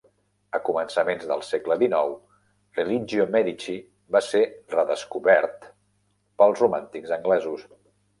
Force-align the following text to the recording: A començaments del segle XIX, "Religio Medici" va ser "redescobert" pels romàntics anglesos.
A 0.57 0.59
començaments 0.67 1.25
del 1.31 1.41
segle 1.49 1.75
XIX, 1.81 2.15
"Religio 2.79 3.27
Medici" 3.35 3.75
va 4.15 4.21
ser 4.29 4.41
"redescobert" 4.75 5.69
pels 6.43 6.63
romàntics 6.65 7.15
anglesos. 7.19 7.69